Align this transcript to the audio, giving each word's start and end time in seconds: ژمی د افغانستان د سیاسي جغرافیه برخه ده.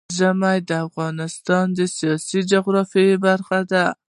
ژمی 0.17 0.59
د 0.69 0.71
افغانستان 0.87 1.65
د 1.77 1.79
سیاسي 1.97 2.39
جغرافیه 2.51 3.15
برخه 3.25 3.59
ده. 3.71 3.85